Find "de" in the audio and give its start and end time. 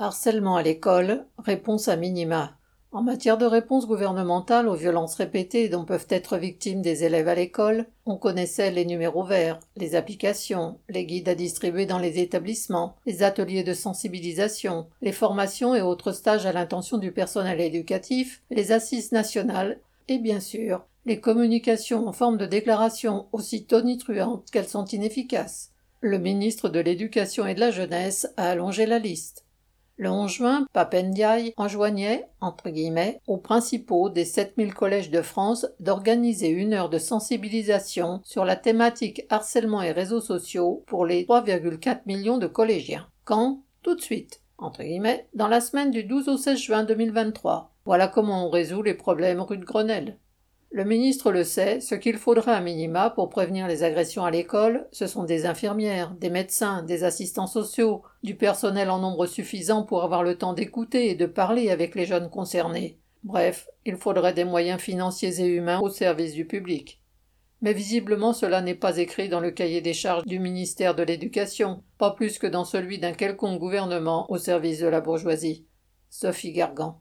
3.36-3.44, 13.64-13.74, 22.36-22.46, 26.68-26.80, 27.54-27.60, 35.10-35.22, 36.88-36.98, 42.38-42.46, 43.96-44.00, 49.58-49.64, 61.14-61.24, 70.94-71.02, 74.80-74.86